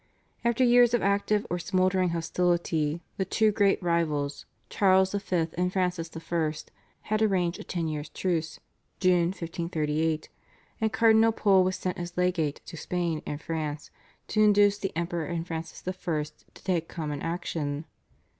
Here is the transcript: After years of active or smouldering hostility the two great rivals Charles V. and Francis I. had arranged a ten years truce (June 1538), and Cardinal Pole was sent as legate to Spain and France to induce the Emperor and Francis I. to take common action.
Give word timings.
After 0.43 0.63
years 0.63 0.95
of 0.95 1.03
active 1.03 1.45
or 1.51 1.59
smouldering 1.59 2.09
hostility 2.09 3.03
the 3.17 3.23
two 3.23 3.51
great 3.51 3.79
rivals 3.83 4.47
Charles 4.67 5.11
V. 5.13 5.47
and 5.53 5.71
Francis 5.71 6.09
I. 6.33 6.51
had 7.01 7.21
arranged 7.21 7.59
a 7.59 7.63
ten 7.63 7.87
years 7.87 8.09
truce 8.09 8.59
(June 8.99 9.25
1538), 9.27 10.27
and 10.81 10.91
Cardinal 10.91 11.31
Pole 11.31 11.63
was 11.63 11.75
sent 11.75 11.99
as 11.99 12.17
legate 12.17 12.61
to 12.65 12.75
Spain 12.75 13.21
and 13.27 13.39
France 13.39 13.91
to 14.29 14.41
induce 14.41 14.79
the 14.79 14.91
Emperor 14.97 15.25
and 15.25 15.45
Francis 15.45 15.87
I. 15.87 15.91
to 16.23 16.63
take 16.63 16.87
common 16.87 17.21
action. 17.21 17.85